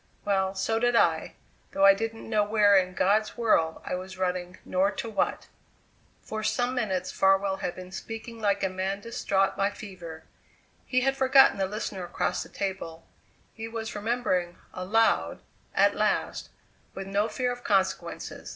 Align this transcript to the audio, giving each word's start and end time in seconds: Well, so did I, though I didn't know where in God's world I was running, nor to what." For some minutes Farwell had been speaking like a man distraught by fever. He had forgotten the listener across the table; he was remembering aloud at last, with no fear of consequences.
Well, 0.25 0.55
so 0.55 0.79
did 0.79 0.95
I, 0.95 1.35
though 1.73 1.85
I 1.85 1.93
didn't 1.93 2.27
know 2.27 2.43
where 2.43 2.75
in 2.75 2.95
God's 2.95 3.37
world 3.37 3.79
I 3.85 3.93
was 3.93 4.17
running, 4.17 4.57
nor 4.65 4.89
to 4.89 5.07
what." 5.11 5.47
For 6.23 6.41
some 6.41 6.73
minutes 6.73 7.11
Farwell 7.11 7.57
had 7.57 7.75
been 7.75 7.91
speaking 7.91 8.41
like 8.41 8.63
a 8.63 8.67
man 8.67 9.01
distraught 9.01 9.55
by 9.55 9.69
fever. 9.69 10.23
He 10.87 11.01
had 11.01 11.15
forgotten 11.15 11.59
the 11.59 11.67
listener 11.67 12.03
across 12.03 12.41
the 12.41 12.49
table; 12.49 13.05
he 13.53 13.67
was 13.67 13.93
remembering 13.93 14.57
aloud 14.73 15.43
at 15.75 15.93
last, 15.95 16.49
with 16.95 17.05
no 17.05 17.27
fear 17.27 17.51
of 17.51 17.63
consequences. 17.63 18.49